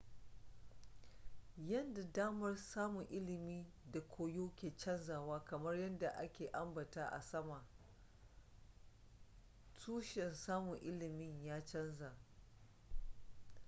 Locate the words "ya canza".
11.45-12.15